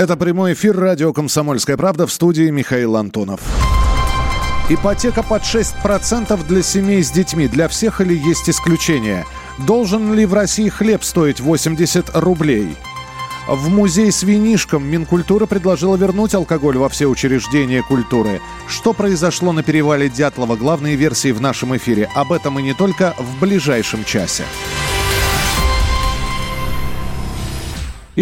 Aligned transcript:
Это 0.00 0.16
прямой 0.16 0.54
эфир 0.54 0.78
радио 0.78 1.12
«Комсомольская 1.12 1.76
правда» 1.76 2.06
в 2.06 2.12
студии 2.12 2.48
Михаил 2.48 2.96
Антонов. 2.96 3.42
Ипотека 4.70 5.22
под 5.22 5.42
6% 5.42 6.46
для 6.48 6.62
семей 6.62 7.04
с 7.04 7.10
детьми. 7.10 7.48
Для 7.48 7.68
всех 7.68 8.00
или 8.00 8.16
есть 8.16 8.48
исключения? 8.48 9.26
Должен 9.58 10.14
ли 10.14 10.24
в 10.24 10.32
России 10.32 10.70
хлеб 10.70 11.04
стоить 11.04 11.40
80 11.40 12.16
рублей? 12.16 12.74
В 13.46 13.68
музей 13.68 14.10
с 14.10 14.22
винишком 14.22 14.86
Минкультура 14.86 15.44
предложила 15.44 15.96
вернуть 15.96 16.34
алкоголь 16.34 16.78
во 16.78 16.88
все 16.88 17.04
учреждения 17.04 17.82
культуры. 17.82 18.40
Что 18.68 18.94
произошло 18.94 19.52
на 19.52 19.62
перевале 19.62 20.08
Дятлова? 20.08 20.56
Главные 20.56 20.96
версии 20.96 21.30
в 21.30 21.42
нашем 21.42 21.76
эфире. 21.76 22.08
Об 22.14 22.32
этом 22.32 22.58
и 22.58 22.62
не 22.62 22.72
только 22.72 23.14
в 23.18 23.38
ближайшем 23.38 24.06
часе. 24.06 24.44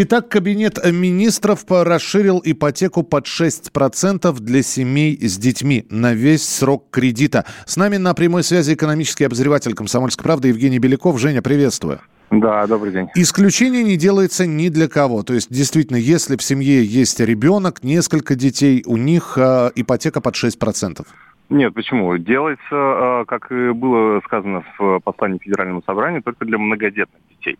Итак, 0.01 0.29
Кабинет 0.29 0.79
министров 0.93 1.65
расширил 1.69 2.41
ипотеку 2.45 3.03
под 3.03 3.27
6% 3.27 4.33
для 4.39 4.63
семей 4.63 5.19
с 5.21 5.37
детьми 5.39 5.87
на 5.91 6.15
весь 6.15 6.49
срок 6.49 6.85
кредита. 6.93 7.45
С 7.67 7.77
нами 7.77 7.97
на 7.97 8.15
прямой 8.15 8.45
связи 8.45 8.75
экономический 8.75 9.25
обозреватель 9.25 9.75
«Комсомольской 9.75 10.23
правды» 10.23 10.49
Евгений 10.49 10.79
Беляков. 10.79 11.19
Женя, 11.19 11.43
приветствую. 11.43 12.01
Да, 12.31 12.65
добрый 12.69 12.93
день. 12.93 13.09
Исключение 13.17 13.83
не 13.83 13.97
делается 13.97 14.47
ни 14.47 14.69
для 14.69 14.87
кого. 14.87 15.25
То 15.25 15.35
есть, 15.35 15.51
действительно, 15.51 15.97
если 15.97 16.37
в 16.37 16.45
семье 16.45 16.85
есть 16.85 17.19
ребенок, 17.19 17.83
несколько 17.83 18.37
детей, 18.37 18.85
у 18.87 18.97
них 18.97 19.37
э, 19.37 19.73
ипотека 19.75 20.21
под 20.21 20.37
6%. 20.37 21.05
Нет, 21.51 21.73
почему? 21.73 22.17
Делается, 22.19 22.61
а, 22.71 23.25
как 23.27 23.51
и 23.51 23.73
было 23.73 24.21
сказано 24.25 24.65
в 24.77 25.01
послании 25.01 25.39
Федеральному 25.39 25.83
собранию, 25.87 26.23
только 26.23 26.45
для 26.45 26.59
многодетных 26.59 27.23
детей. 27.31 27.59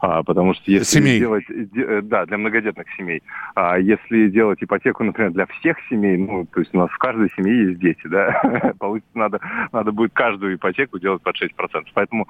А, 0.00 0.22
потому 0.22 0.52
что 0.52 0.70
если 0.70 0.98
семей. 0.98 1.18
делать... 1.20 1.44
Э, 1.48 2.02
да, 2.02 2.26
для 2.26 2.36
многодетных 2.36 2.86
семей. 2.98 3.22
А 3.54 3.78
если 3.78 4.28
делать 4.28 4.62
ипотеку, 4.62 5.04
например, 5.04 5.32
для 5.32 5.46
всех 5.46 5.78
семей, 5.88 6.18
ну, 6.18 6.46
то 6.52 6.60
есть 6.60 6.74
у 6.74 6.78
нас 6.78 6.90
в 6.90 6.98
каждой 6.98 7.30
семье 7.34 7.68
есть 7.68 7.80
дети, 7.80 8.06
да, 8.06 8.74
получится, 8.78 9.10
надо, 9.14 9.40
надо 9.72 9.92
будет 9.92 10.12
каждую 10.12 10.56
ипотеку 10.56 10.98
делать 10.98 11.22
под 11.22 11.40
6%. 11.40 11.48
Поэтому 11.94 12.26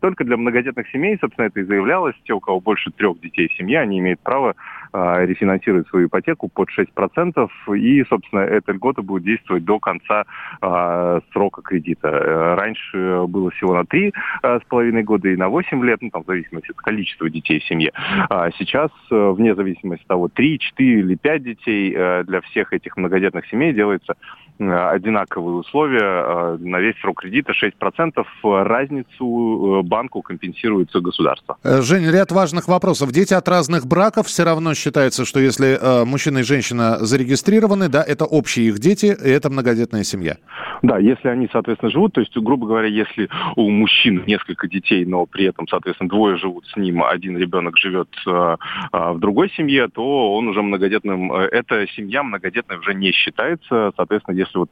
только 0.00 0.24
для 0.24 0.36
многодетных 0.36 0.88
семей, 0.90 1.16
собственно, 1.20 1.46
это 1.46 1.60
и 1.60 1.64
заявлялось. 1.64 2.14
Те, 2.24 2.34
у 2.34 2.40
кого 2.40 2.60
больше 2.60 2.90
трех 2.90 3.18
детей 3.20 3.48
в 3.48 3.54
семье, 3.54 3.80
они 3.80 3.98
имеют 3.98 4.20
право 4.20 4.54
рефинансировать 4.92 5.88
свою 5.88 6.08
ипотеку 6.08 6.48
под 6.48 6.68
6%. 6.70 7.48
И, 7.76 8.04
собственно, 8.08 8.40
эта 8.40 8.72
льгота 8.72 9.02
будет 9.02 9.24
действовать 9.24 9.64
до 9.64 9.78
конца 9.78 10.24
а, 10.60 11.20
срока 11.32 11.62
кредита. 11.62 12.08
Э, 12.08 12.54
раньше 12.54 13.24
было 13.26 13.50
всего 13.50 13.74
на 13.74 13.84
три 13.84 14.12
а, 14.42 14.58
с 14.60 14.62
половиной 14.64 15.02
года 15.02 15.28
и 15.28 15.36
на 15.36 15.48
8 15.48 15.84
лет, 15.84 16.02
ну 16.02 16.10
там 16.10 16.22
в 16.22 16.26
зависимости 16.26 16.70
от 16.70 16.76
количества 16.76 17.30
детей 17.30 17.60
в 17.60 17.64
семье. 17.64 17.92
А 18.28 18.50
сейчас, 18.58 18.90
э, 19.10 19.30
вне 19.30 19.54
зависимости 19.54 20.02
от 20.02 20.08
того, 20.08 20.28
3, 20.28 20.58
4 20.58 21.00
или 21.00 21.14
5 21.14 21.42
детей 21.42 21.94
э, 21.96 22.24
для 22.24 22.40
всех 22.42 22.72
этих 22.72 22.96
многодетных 22.96 23.46
семей 23.46 23.72
делается 23.72 24.14
одинаковые 24.58 25.56
условия 25.56 26.58
на 26.58 26.80
весь 26.80 26.94
срок 27.00 27.22
кредита 27.22 27.52
6%. 27.52 28.22
Разницу 28.42 29.82
банку 29.84 30.20
компенсируется 30.20 31.00
государство. 31.00 31.56
Жень, 31.64 32.06
ряд 32.10 32.30
важных 32.30 32.68
вопросов. 32.68 33.10
Дети 33.10 33.32
от 33.32 33.48
разных 33.48 33.86
браков 33.86 34.26
все 34.26 34.44
равно 34.44 34.74
считается, 34.80 35.24
что 35.24 35.40
если 35.40 35.78
мужчина 36.04 36.38
и 36.38 36.42
женщина 36.42 36.98
зарегистрированы, 37.00 37.88
да, 37.88 38.02
это 38.02 38.24
общие 38.24 38.68
их 38.68 38.78
дети, 38.78 39.06
и 39.06 39.28
это 39.28 39.50
многодетная 39.50 40.04
семья. 40.04 40.36
Да, 40.82 40.98
если 40.98 41.28
они, 41.28 41.48
соответственно, 41.52 41.90
живут, 41.90 42.14
то 42.14 42.20
есть, 42.20 42.36
грубо 42.36 42.66
говоря, 42.66 42.88
если 42.88 43.28
у 43.56 43.70
мужчин 43.70 44.24
несколько 44.26 44.66
детей, 44.68 45.04
но 45.04 45.26
при 45.26 45.44
этом, 45.44 45.68
соответственно, 45.68 46.08
двое 46.08 46.36
живут 46.38 46.66
с 46.68 46.76
ним, 46.76 47.02
один 47.04 47.36
ребенок 47.36 47.76
живет 47.76 48.08
э, 48.26 48.56
э, 48.92 49.12
в 49.12 49.18
другой 49.18 49.50
семье, 49.50 49.88
то 49.88 50.34
он 50.34 50.48
уже 50.48 50.62
многодетным, 50.62 51.32
э, 51.32 51.48
эта 51.52 51.86
семья 51.88 52.22
многодетной 52.22 52.78
уже 52.78 52.94
не 52.94 53.12
считается. 53.12 53.92
Соответственно, 53.96 54.36
если 54.36 54.58
вот 54.58 54.70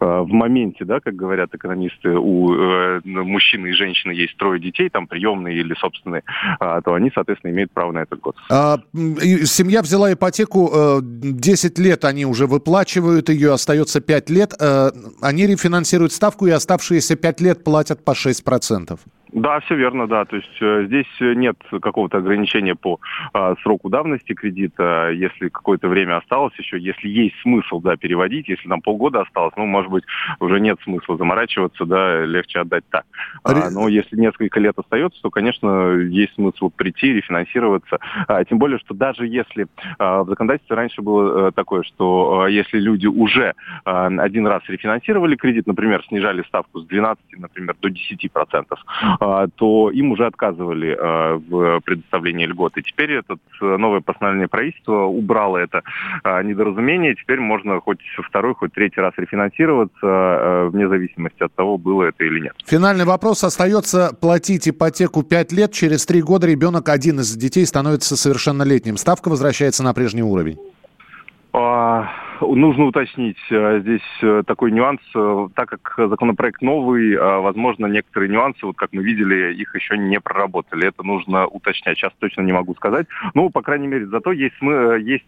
э, 0.00 0.04
в 0.04 0.32
моменте, 0.32 0.84
да, 0.84 1.00
как 1.00 1.16
говорят 1.16 1.54
экономисты, 1.54 2.10
у 2.10 2.54
э, 2.54 3.00
мужчины 3.04 3.68
и 3.68 3.72
женщины 3.72 4.12
есть 4.12 4.36
трое 4.36 4.60
детей, 4.60 4.88
там 4.88 5.06
приемные 5.06 5.58
или 5.58 5.74
собственные, 5.74 6.22
э, 6.60 6.80
то 6.84 6.94
они, 6.94 7.10
соответственно, 7.14 7.50
имеют 7.52 7.72
право 7.72 7.92
на 7.92 7.98
этот 7.98 8.20
год. 8.20 8.36
А, 8.50 8.78
семья 9.46 9.82
взяла 9.82 10.12
ипотеку, 10.12 10.70
э, 10.72 11.00
10 11.02 11.78
лет 11.78 12.04
они 12.04 12.26
уже 12.26 12.46
выплачивают 12.46 13.28
ее, 13.28 13.52
остается 13.52 14.00
5 14.00 14.30
лет. 14.30 14.54
Э, 14.58 14.90
они 15.20 15.46
рефинансируют 15.46 16.12
ставку 16.12 16.46
и 16.46 16.50
оставшиеся 16.50 17.16
5 17.16 17.40
лет 17.40 17.64
платят 17.64 18.04
по 18.04 18.14
6%. 18.14 18.98
Да, 19.32 19.60
все 19.60 19.74
верно, 19.74 20.06
да. 20.06 20.24
То 20.26 20.36
есть 20.36 20.56
э, 20.60 20.84
здесь 20.86 21.06
нет 21.20 21.56
какого-то 21.80 22.18
ограничения 22.18 22.74
по 22.74 23.00
э, 23.32 23.54
сроку 23.62 23.88
давности 23.88 24.34
кредита. 24.34 25.10
Если 25.10 25.48
какое-то 25.48 25.88
время 25.88 26.18
осталось 26.18 26.52
еще, 26.58 26.78
если 26.78 27.08
есть 27.08 27.34
смысл, 27.40 27.80
да, 27.80 27.96
переводить, 27.96 28.48
если 28.48 28.68
там 28.68 28.82
полгода 28.82 29.22
осталось, 29.22 29.54
ну, 29.56 29.64
может 29.64 29.90
быть, 29.90 30.04
уже 30.38 30.60
нет 30.60 30.78
смысла 30.84 31.16
заморачиваться, 31.16 31.86
да, 31.86 32.24
легче 32.26 32.60
отдать 32.60 32.84
так. 32.90 33.04
А, 33.42 33.70
но 33.70 33.88
если 33.88 34.16
несколько 34.16 34.60
лет 34.60 34.78
остается, 34.78 35.20
то, 35.22 35.30
конечно, 35.30 35.92
есть 35.96 36.34
смысл 36.34 36.70
прийти, 36.70 37.14
рефинансироваться. 37.14 37.98
А, 38.28 38.44
тем 38.44 38.58
более, 38.58 38.78
что 38.78 38.92
даже 38.92 39.26
если 39.26 39.66
а, 39.98 40.24
в 40.24 40.28
законодательстве 40.28 40.76
раньше 40.76 41.00
было 41.00 41.48
а, 41.48 41.52
такое, 41.52 41.84
что 41.84 42.42
а, 42.42 42.50
если 42.50 42.78
люди 42.78 43.06
уже 43.06 43.54
а, 43.86 44.06
один 44.06 44.46
раз 44.46 44.62
рефинансировали 44.68 45.36
кредит, 45.36 45.66
например, 45.66 46.04
снижали 46.06 46.42
ставку 46.42 46.80
с 46.80 46.86
12, 46.86 47.24
например, 47.38 47.76
до 47.80 47.88
10%, 47.88 48.66
а, 49.20 49.21
то 49.56 49.90
им 49.90 50.12
уже 50.12 50.26
отказывали 50.26 50.96
а, 50.98 51.36
в 51.36 51.80
предоставлении 51.80 52.46
льготы. 52.46 52.82
Теперь 52.82 53.12
это 53.12 53.36
э, 53.60 53.76
новое 53.76 54.00
постановление 54.00 54.48
правительства 54.48 55.04
убрало 55.04 55.58
это 55.58 55.82
а, 56.22 56.42
недоразумение. 56.42 57.14
Теперь 57.14 57.40
можно 57.40 57.80
хоть 57.80 58.00
второй, 58.26 58.54
хоть 58.54 58.72
третий 58.72 59.00
раз 59.00 59.12
рефинансироваться, 59.16 60.68
вне 60.72 60.88
зависимости 60.88 61.42
от 61.42 61.54
того, 61.54 61.78
было 61.78 62.04
это 62.04 62.24
или 62.24 62.40
нет. 62.40 62.54
Финальный 62.66 63.04
вопрос. 63.04 63.44
Остается 63.44 64.16
платить 64.20 64.68
ипотеку 64.68 65.22
5 65.22 65.52
лет. 65.52 65.72
Через 65.72 66.06
3 66.06 66.22
года 66.22 66.46
ребенок, 66.46 66.88
один 66.88 67.20
из 67.20 67.34
детей, 67.36 67.66
становится 67.66 68.16
совершеннолетним. 68.16 68.96
Ставка 68.96 69.28
возвращается 69.28 69.82
на 69.82 69.94
прежний 69.94 70.22
уровень. 70.22 70.58
Нужно 72.42 72.86
уточнить 72.86 73.38
э, 73.50 73.80
здесь 73.80 74.00
э, 74.20 74.42
такой 74.46 74.72
нюанс, 74.72 75.00
э, 75.14 75.48
так 75.54 75.68
как 75.68 76.08
законопроект 76.08 76.60
новый, 76.60 77.16
возможно, 77.16 77.86
некоторые 77.86 78.30
нюансы, 78.30 78.66
вот 78.66 78.76
как 78.76 78.92
мы 78.92 79.02
видели, 79.02 79.54
их 79.54 79.74
еще 79.74 79.96
не 79.96 80.20
проработали. 80.20 80.88
Это 80.88 81.02
нужно 81.02 81.46
уточнять. 81.46 81.98
Сейчас 81.98 82.12
точно 82.18 82.42
не 82.42 82.52
могу 82.52 82.74
сказать. 82.74 83.06
Ну, 83.34 83.50
по 83.50 83.62
крайней 83.62 83.86
мере, 83.86 84.06
зато 84.06 84.32
есть, 84.32 84.56
есть 84.60 85.24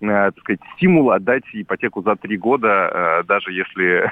так 0.00 0.38
сказать, 0.38 0.60
стимул 0.76 1.10
отдать 1.10 1.44
ипотеку 1.52 2.02
за 2.02 2.16
три 2.16 2.36
года, 2.36 3.24
даже 3.26 3.52
если 3.52 4.10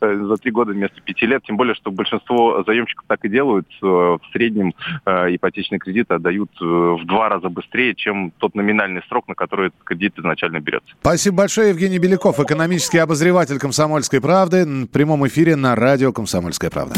за 0.00 0.36
три 0.36 0.50
года 0.50 0.72
вместо 0.72 1.00
пяти 1.00 1.26
лет. 1.26 1.42
Тем 1.44 1.56
более, 1.56 1.74
что 1.74 1.90
большинство 1.90 2.62
заемщиков 2.64 3.04
так 3.06 3.24
и 3.24 3.28
делают. 3.28 3.66
В 3.80 4.20
среднем 4.32 4.74
ипотечный 5.06 5.78
кредит 5.78 6.10
отдают 6.10 6.50
в 6.60 7.04
два 7.04 7.28
раза 7.28 7.48
быстрее, 7.48 7.94
чем 7.94 8.32
тот 8.38 8.54
номинальный 8.54 9.02
срок, 9.08 9.28
на 9.28 9.34
который 9.34 9.68
этот 9.68 9.82
кредит 9.84 10.18
изначально 10.18 10.60
берется. 10.60 10.94
Спасибо 11.00 11.38
большое 11.38 11.57
большое. 11.58 11.70
Евгений 11.70 11.98
Беляков, 11.98 12.38
экономический 12.38 12.98
обозреватель 12.98 13.58
«Комсомольской 13.58 14.20
правды» 14.20 14.64
в 14.64 14.86
прямом 14.86 15.26
эфире 15.26 15.56
на 15.56 15.74
радио 15.74 16.12
«Комсомольская 16.12 16.70
правда». 16.70 16.94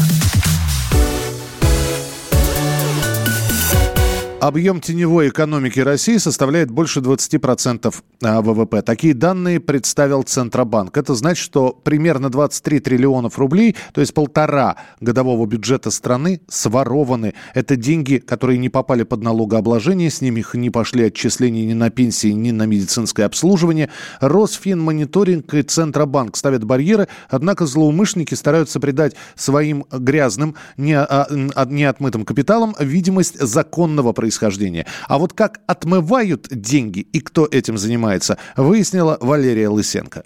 Объем 4.41 4.81
теневой 4.81 5.29
экономики 5.29 5.79
России 5.79 6.17
составляет 6.17 6.71
больше 6.71 6.99
20% 6.99 7.93
а, 8.23 8.41
ВВП. 8.41 8.81
Такие 8.81 9.13
данные 9.13 9.59
представил 9.59 10.23
Центробанк. 10.23 10.97
Это 10.97 11.13
значит, 11.13 11.43
что 11.43 11.73
примерно 11.73 12.31
23 12.31 12.79
триллионов 12.79 13.37
рублей, 13.37 13.75
то 13.93 14.01
есть 14.01 14.15
полтора 14.15 14.77
годового 14.99 15.45
бюджета 15.45 15.91
страны, 15.91 16.41
сворованы. 16.47 17.35
Это 17.53 17.75
деньги, 17.75 18.17
которые 18.17 18.57
не 18.57 18.69
попали 18.69 19.03
под 19.03 19.21
налогообложение, 19.21 20.09
с 20.09 20.21
ними 20.21 20.43
не 20.53 20.71
пошли 20.71 21.03
отчисления 21.03 21.67
ни 21.67 21.73
на 21.73 21.91
пенсии, 21.91 22.29
ни 22.29 22.49
на 22.49 22.65
медицинское 22.65 23.25
обслуживание. 23.25 23.91
Росфинмониторинг 24.21 25.53
и 25.53 25.61
Центробанк 25.61 26.35
ставят 26.35 26.63
барьеры, 26.63 27.07
однако 27.29 27.67
злоумышленники 27.67 28.33
стараются 28.33 28.79
придать 28.79 29.13
своим 29.35 29.85
грязным, 29.91 30.55
а, 30.79 31.27
не 31.29 31.83
отмытым 31.83 32.25
капиталам 32.25 32.75
видимость 32.79 33.39
законного 33.39 34.13
происхождения 34.13 34.30
происхождения. 34.31 34.85
А 35.07 35.17
вот 35.17 35.33
как 35.33 35.59
отмывают 35.67 36.47
деньги 36.49 36.99
и 36.99 37.19
кто 37.19 37.47
этим 37.51 37.77
занимается, 37.77 38.37
выяснила 38.55 39.17
Валерия 39.19 39.67
Лысенко. 39.67 40.23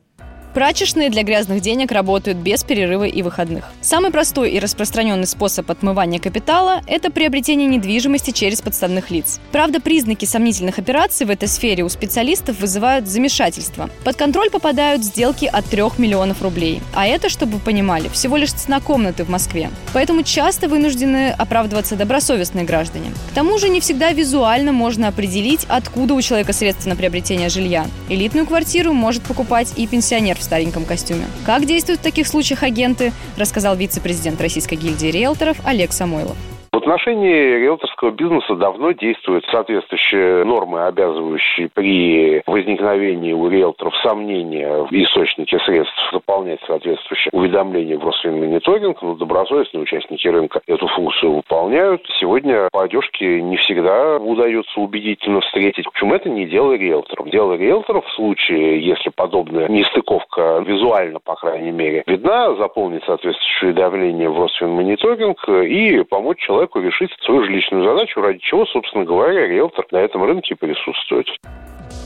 Прачечные 0.55 1.09
для 1.09 1.23
грязных 1.23 1.59
денег 1.59 1.91
работают 1.91 2.37
без 2.37 2.63
перерыва 2.63 3.03
и 3.03 3.21
выходных. 3.21 3.65
Самый 3.81 4.09
простой 4.09 4.51
и 4.51 4.59
распространенный 4.59 5.27
способ 5.27 5.69
отмывания 5.69 6.17
капитала– 6.17 6.81
это 6.87 7.11
приобретение 7.11 7.67
недвижимости 7.67 8.31
через 8.31 8.61
подставных 8.61 9.11
лиц. 9.11 9.41
Правда, 9.51 9.81
признаки 9.81 10.23
сомнительных 10.23 10.79
операций 10.79 11.27
в 11.27 11.29
этой 11.29 11.49
сфере 11.49 11.83
у 11.83 11.89
специалистов 11.89 12.61
вызывают 12.61 13.05
замешательство. 13.05 13.89
Под 14.05 14.15
контроль 14.15 14.49
попадают 14.49 15.03
сделки 15.03 15.43
от 15.43 15.65
3 15.65 15.81
миллионов 15.97 16.41
рублей. 16.41 16.81
А 16.93 17.05
это, 17.05 17.27
чтобы 17.27 17.55
вы 17.55 17.59
понимали, 17.59 18.07
всего 18.07 18.37
лишь 18.37 18.53
цена 18.53 18.79
комнаты 18.79 19.25
в 19.25 19.29
Москве. 19.29 19.69
Поэтому 19.91 20.23
часто 20.23 20.69
вынуждены 20.69 21.31
оправдываться 21.37 21.97
добросовестные 21.97 22.63
граждане. 22.63 23.11
К 23.31 23.35
тому 23.35 23.59
же 23.59 23.67
не 23.67 23.81
всегда 23.81 24.13
визуально 24.13 24.71
можно 24.71 25.09
определить, 25.09 25.65
откуда 25.67 26.13
у 26.13 26.21
человека 26.21 26.53
средства 26.53 26.91
на 26.91 26.95
приобретение 26.95 27.49
жилья. 27.49 27.87
Элитную 28.07 28.47
квартиру 28.47 28.93
может 28.93 29.23
покупать 29.23 29.73
и 29.75 29.85
пенсионер 29.85 30.37
в 30.37 30.44
стареньком 30.45 30.85
костюме. 30.85 31.25
Как 31.45 31.65
действуют 31.65 31.99
в 31.99 32.03
таких 32.03 32.27
случаях 32.27 32.63
агенты, 32.63 33.11
рассказал 33.35 33.75
вице-президент 33.75 34.39
Российской 34.39 34.75
гильдии 34.75 35.07
риэлторов 35.07 35.57
Олег 35.65 35.91
Самойлов. 35.91 36.37
Отношении 36.85 37.57
риэлторского 37.61 38.11
бизнеса 38.11 38.53
давно 38.53 38.91
действуют 38.91 39.43
соответствующие 39.45 40.43
нормы, 40.43 40.85
обязывающие 40.85 41.67
при 41.67 42.43
возникновении 42.45 43.33
у 43.33 43.49
риэлторов 43.49 43.95
сомнения 44.03 44.83
в 44.83 44.91
источнике 44.91 45.57
средств 45.65 45.97
заполнять 46.11 46.59
соответствующие 46.67 47.31
уведомления 47.33 47.97
в 47.97 48.05
Росфинмониторинг, 48.05 49.01
но 49.01 49.15
добросовестные 49.15 49.81
участники 49.81 50.27
рынка 50.27 50.61
эту 50.67 50.87
функцию 50.89 51.37
выполняют. 51.37 52.05
Сегодня 52.19 52.69
по 52.71 52.83
одежке 52.83 53.41
не 53.41 53.57
всегда 53.57 54.17
удается 54.17 54.79
убедительно 54.79 55.41
встретить. 55.41 55.85
Почему 55.91 56.13
это 56.13 56.29
не 56.29 56.45
дело 56.45 56.73
риэлторов? 56.73 57.31
Дело 57.31 57.53
риэлторов 57.53 58.05
в 58.05 58.13
случае, 58.13 58.85
если 58.85 59.09
подобная 59.09 59.67
нестыковка 59.69 60.63
визуально, 60.63 61.19
по 61.19 61.33
крайней 61.33 61.71
мере, 61.71 62.03
видна, 62.05 62.53
заполнить 62.57 63.03
соответствующее 63.05 63.71
уведомление 63.71 64.29
в 64.29 64.39
Росфинмониторинг 64.39 65.49
и 65.49 66.03
помочь 66.03 66.37
человеку 66.41 66.74
решить 66.79 67.11
свою 67.21 67.43
жилищную 67.45 67.83
задачу, 67.83 68.21
ради 68.21 68.39
чего, 68.39 68.65
собственно 68.65 69.05
говоря, 69.05 69.47
риэлтор 69.47 69.85
на 69.91 69.97
этом 69.97 70.23
рынке 70.23 70.55
присутствует. 70.55 71.27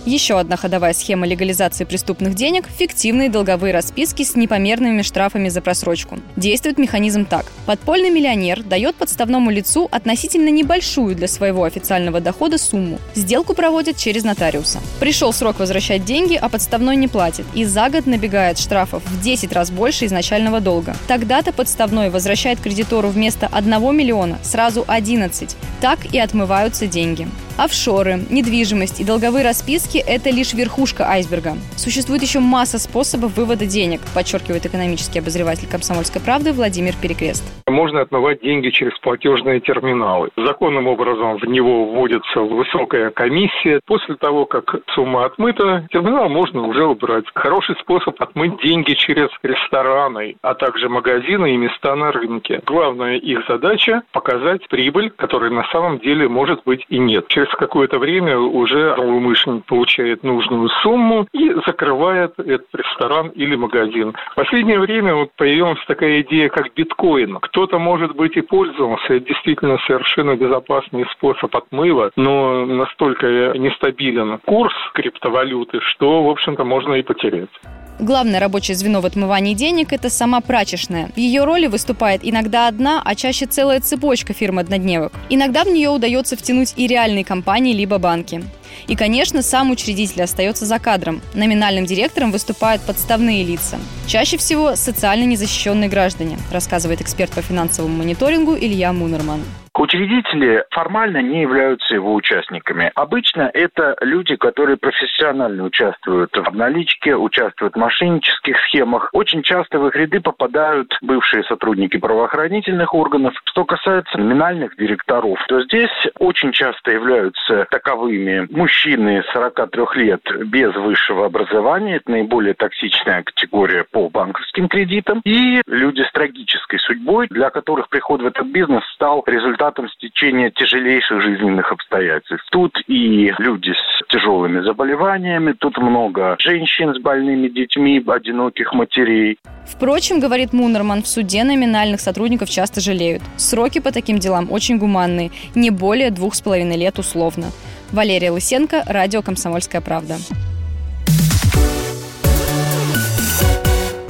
Еще 0.05 0.39
одна 0.39 0.55
ходовая 0.55 0.93
схема 0.93 1.27
легализации 1.27 1.83
преступных 1.83 2.33
денег– 2.33 2.65
фиктивные 2.77 3.29
долговые 3.29 3.73
расписки 3.73 4.23
с 4.23 4.35
непомерными 4.35 5.01
штрафами 5.01 5.49
за 5.49 5.61
просрочку. 5.61 6.19
Действует 6.35 6.77
механизм 6.77 7.25
так. 7.25 7.45
Подпольный 7.65 8.09
миллионер 8.09 8.63
дает 8.63 8.95
подставному 8.95 9.51
лицу 9.51 9.87
относительно 9.91 10.49
небольшую 10.49 11.15
для 11.15 11.27
своего 11.27 11.63
официального 11.63 12.21
дохода 12.21 12.57
сумму. 12.57 12.97
Сделку 13.13 13.53
проводят 13.53 13.97
через 13.97 14.23
нотариуса. 14.23 14.79
Пришел 14.99 15.33
срок 15.33 15.59
возвращать 15.59 16.05
деньги, 16.05 16.35
а 16.35 16.49
подставной 16.49 16.95
не 16.95 17.07
платит. 17.07 17.45
И 17.53 17.65
за 17.65 17.89
год 17.89 18.05
набегает 18.05 18.57
штрафов 18.57 19.03
в 19.05 19.21
10 19.21 19.51
раз 19.51 19.69
больше 19.69 20.05
изначального 20.05 20.61
долга. 20.61 20.95
Тогда-то 21.07 21.51
подставной 21.51 22.09
возвращает 22.09 22.59
кредитору 22.59 23.09
вместо 23.09 23.47
1 23.47 23.95
миллиона 23.95 24.39
сразу 24.43 24.85
11. 24.87 25.55
Так 25.81 26.13
и 26.13 26.19
отмываются 26.19 26.87
деньги. 26.87 27.27
Офшоры, 27.59 28.25
недвижимость 28.29 29.01
и 29.01 29.03
долговые 29.03 29.43
расписки– 29.43 29.97
это 29.97 30.29
лишь 30.29 30.53
верхушка 30.53 31.09
айсберга. 31.09 31.57
Существует 31.75 32.21
еще 32.21 32.39
масса 32.39 32.79
способов 32.79 33.35
вывода 33.35 33.65
денег, 33.65 33.99
подчеркивает 34.13 34.65
экономический 34.65 35.19
обозреватель 35.19 35.67
«Комсомольской 35.67 36.21
правды» 36.21 36.53
Владимир 36.53 36.95
Перекрест. 36.95 37.43
Можно 37.69 38.01
отмывать 38.01 38.41
деньги 38.41 38.69
через 38.69 38.97
платежные 38.99 39.59
терминалы. 39.59 40.29
Законным 40.35 40.87
образом 40.87 41.37
в 41.37 41.45
него 41.45 41.85
вводится 41.85 42.41
высокая 42.41 43.09
комиссия. 43.11 43.79
После 43.85 44.15
того, 44.15 44.45
как 44.45 44.75
сумма 44.93 45.25
отмыта, 45.25 45.87
терминал 45.91 46.29
можно 46.29 46.67
уже 46.67 46.85
убрать. 46.85 47.25
Хороший 47.33 47.75
способ 47.77 48.21
отмыть 48.21 48.61
деньги 48.61 48.93
через 48.93 49.29
рестораны, 49.43 50.35
а 50.41 50.53
также 50.53 50.89
магазины 50.89 51.53
и 51.53 51.57
места 51.57 51.95
на 51.95 52.11
рынке. 52.11 52.61
Главная 52.65 53.17
их 53.17 53.45
задача– 53.47 54.01
показать 54.11 54.67
прибыль, 54.67 55.11
которой 55.11 55.51
на 55.51 55.63
самом 55.71 55.99
деле 55.99 56.27
может 56.27 56.61
быть 56.65 56.85
и 56.89 56.97
нет. 56.97 57.27
Через 57.27 57.49
какое-то 57.49 57.99
время 57.99 58.37
уже 58.37 58.95
злоумышленник 58.95 59.65
получает 59.65 60.23
нужную 60.23 60.69
сумму 60.81 61.27
и 61.33 61.53
закрывает 61.65 62.33
этот 62.37 62.67
ресторан 62.73 63.29
или 63.29 63.55
магазин. 63.55 64.15
В 64.31 64.35
последнее 64.35 64.79
время 64.79 65.15
вот 65.15 65.31
появилась 65.35 65.79
такая 65.87 66.21
идея, 66.21 66.49
как 66.49 66.73
биткоин. 66.73 67.39
Кто-то, 67.59 67.77
может 67.77 68.15
быть, 68.15 68.37
и 68.37 68.41
пользовался. 68.41 69.15
Это 69.15 69.25
действительно 69.25 69.77
совершенно 69.85 70.37
безопасный 70.37 71.05
способ 71.11 71.53
отмыва, 71.53 72.09
но 72.15 72.65
настолько 72.65 73.27
нестабилен 73.57 74.39
курс 74.45 74.73
криптовалюты, 74.93 75.81
что, 75.81 76.23
в 76.23 76.29
общем-то, 76.29 76.63
можно 76.63 76.93
и 76.93 77.01
потерять. 77.01 77.49
Главное 77.99 78.39
рабочее 78.39 78.75
звено 78.75 79.01
в 79.01 79.05
отмывании 79.05 79.53
денег– 79.53 79.87
это 79.91 80.09
сама 80.09 80.39
прачечная. 80.39 81.09
В 81.15 81.17
ее 81.17 81.43
роли 81.43 81.67
выступает 81.67 82.21
иногда 82.23 82.69
одна, 82.69 83.01
а 83.03 83.13
чаще 83.13 83.45
целая 83.45 83.81
цепочка 83.81 84.31
фирм-однодневок. 84.31 85.11
Иногда 85.29 85.65
в 85.65 85.67
нее 85.67 85.89
удается 85.89 86.37
втянуть 86.37 86.73
и 86.77 86.87
реальные 86.87 87.25
компании 87.25 87.73
либо 87.73 87.97
банки. 87.97 88.41
И, 88.87 88.95
конечно, 88.95 89.41
сам 89.41 89.71
учредитель 89.71 90.23
остается 90.23 90.65
за 90.65 90.79
кадром. 90.79 91.21
Номинальным 91.33 91.85
директором 91.85 92.31
выступают 92.31 92.81
подставные 92.83 93.43
лица. 93.43 93.77
Чаще 94.07 94.37
всего 94.37 94.77
социально 94.77 95.25
незащищенные 95.25 95.89
граждане, 95.89 96.37
рассказывает 96.51 97.01
эксперт 97.01 97.31
по 97.31 97.41
финансовому 97.41 97.97
мониторингу 97.97 98.55
Илья 98.55 98.93
Мунерман. 98.93 99.41
Учредители 99.79 100.65
формально 100.71 101.21
не 101.21 101.39
являются 101.39 101.93
его 101.93 102.13
участниками. 102.13 102.91
Обычно 102.95 103.49
это 103.53 103.95
люди, 104.01 104.35
которые 104.35 104.75
профессионально 104.75 105.63
участвуют 105.63 106.35
в 106.35 106.53
наличке, 106.53 107.15
участвуют 107.15 107.75
в 107.75 107.79
мошеннических 107.79 108.59
схемах. 108.65 109.07
Очень 109.13 109.41
часто 109.41 109.79
в 109.79 109.87
их 109.87 109.95
ряды 109.95 110.19
попадают 110.19 110.97
бывшие 111.01 111.45
сотрудники 111.45 111.95
правоохранительных 111.95 112.93
органов. 112.93 113.33
Что 113.45 113.63
касается 113.63 114.17
номинальных 114.17 114.75
директоров, 114.75 115.39
то 115.47 115.63
здесь 115.63 116.07
очень 116.19 116.51
часто 116.51 116.91
являются 116.91 117.65
таковыми 117.71 118.49
мужчины 118.51 119.23
43 119.31 119.85
лет 119.95 120.21
без 120.47 120.75
высшего 120.75 121.27
образования. 121.27 121.95
Это 121.95 122.11
наиболее 122.11 122.53
токсичная 122.53 123.23
категория 123.23 123.85
по 123.89 124.09
банковским 124.09 124.67
кредитам. 124.67 125.21
И 125.23 125.61
люди 125.67 126.01
с 126.01 126.11
трагической 126.11 126.79
судьбой, 126.79 127.27
для 127.29 127.49
которых 127.49 127.87
приход 127.87 128.21
в 128.21 128.25
этот 128.25 128.47
бизнес 128.47 128.83
стал 128.93 129.23
результатом 129.25 129.68
результатом 129.69 129.89
стечения 129.89 130.51
тяжелейших 130.51 131.21
жизненных 131.21 131.71
обстоятельств. 131.71 132.47
Тут 132.51 132.77
и 132.87 133.31
люди 133.37 133.71
с 133.71 134.07
тяжелыми 134.07 134.61
заболеваниями, 134.61 135.53
тут 135.53 135.77
много 135.77 136.35
женщин 136.39 136.93
с 136.93 136.99
больными 136.99 137.47
детьми, 137.47 138.03
одиноких 138.07 138.73
матерей. 138.73 139.37
Впрочем, 139.65 140.19
говорит 140.19 140.53
Мунерман, 140.53 141.03
в 141.03 141.07
суде 141.07 141.43
номинальных 141.43 141.99
сотрудников 141.99 142.49
часто 142.49 142.81
жалеют. 142.81 143.21
Сроки 143.37 143.79
по 143.79 143.91
таким 143.91 144.17
делам 144.17 144.51
очень 144.51 144.77
гуманные, 144.77 145.31
не 145.55 145.69
более 145.69 146.11
двух 146.11 146.35
с 146.35 146.41
половиной 146.41 146.77
лет 146.77 146.97
условно. 146.99 147.47
Валерия 147.91 148.31
Лысенко, 148.31 148.83
радио 148.87 149.21
«Комсомольская 149.21 149.81
правда». 149.81 150.15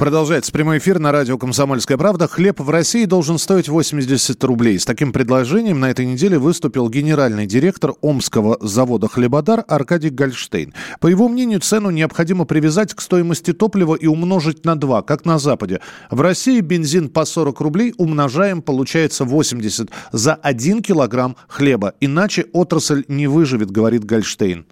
Продолжается 0.00 0.50
прямой 0.50 0.78
эфир 0.78 0.98
на 0.98 1.12
радио 1.12 1.36
«Комсомольская 1.36 1.98
правда». 1.98 2.26
Хлеб 2.26 2.58
в 2.58 2.70
России 2.70 3.04
должен 3.04 3.36
стоить 3.36 3.68
80 3.68 4.42
рублей. 4.44 4.78
С 4.78 4.86
таким 4.86 5.12
предложением 5.12 5.78
на 5.78 5.90
этой 5.90 6.06
неделе 6.06 6.38
выступил 6.38 6.88
генеральный 6.88 7.44
директор 7.44 7.90
Омского 8.00 8.56
завода 8.62 9.08
«Хлебодар» 9.08 9.62
Аркадий 9.68 10.08
Гольштейн. 10.08 10.72
По 11.02 11.06
его 11.06 11.28
мнению, 11.28 11.60
цену 11.60 11.90
необходимо 11.90 12.46
привязать 12.46 12.94
к 12.94 13.02
стоимости 13.02 13.52
топлива 13.52 13.94
и 13.94 14.06
умножить 14.06 14.64
на 14.64 14.74
2, 14.74 15.02
как 15.02 15.26
на 15.26 15.38
Западе. 15.38 15.80
В 16.10 16.22
России 16.22 16.62
бензин 16.62 17.10
по 17.10 17.26
40 17.26 17.60
рублей 17.60 17.92
умножаем, 17.98 18.62
получается 18.62 19.26
80 19.26 19.90
за 20.12 20.32
1 20.34 20.82
килограмм 20.82 21.36
хлеба. 21.46 21.92
Иначе 22.00 22.46
отрасль 22.54 23.04
не 23.08 23.26
выживет, 23.26 23.70
говорит 23.70 24.06
Гольштейн 24.06 24.64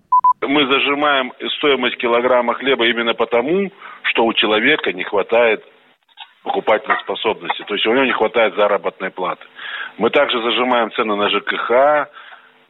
мы 0.47 0.67
зажимаем 0.71 1.33
стоимость 1.59 1.97
килограмма 1.97 2.55
хлеба 2.55 2.87
именно 2.87 3.15
потому, 3.15 3.71
что 4.09 4.25
у 4.25 4.33
человека 4.33 4.93
не 4.93 5.05
хватает 5.05 5.65
покупательной 6.43 6.99
способности, 7.01 7.63
то 7.67 7.75
есть 7.75 7.87
у 7.87 7.93
него 7.93 8.05
не 8.05 8.13
хватает 8.13 8.55
заработной 8.55 9.11
платы. 9.11 9.45
Мы 9.99 10.11
также 10.11 10.41
зажимаем 10.43 10.91
цены 10.93 11.15
на 11.15 11.29
ЖКХ, 11.29 12.09